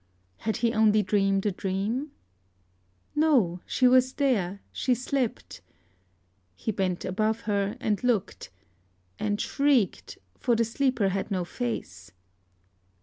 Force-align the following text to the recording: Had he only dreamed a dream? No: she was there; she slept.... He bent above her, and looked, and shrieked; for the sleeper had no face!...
Had 0.37 0.57
he 0.57 0.73
only 0.73 1.03
dreamed 1.03 1.45
a 1.45 1.51
dream? 1.51 2.09
No: 3.15 3.59
she 3.67 3.87
was 3.87 4.13
there; 4.13 4.59
she 4.71 4.95
slept.... 4.95 5.61
He 6.55 6.71
bent 6.71 7.05
above 7.05 7.41
her, 7.41 7.77
and 7.79 8.03
looked, 8.03 8.49
and 9.19 9.39
shrieked; 9.39 10.17
for 10.39 10.55
the 10.55 10.65
sleeper 10.65 11.09
had 11.09 11.29
no 11.29 11.45
face!... 11.45 12.13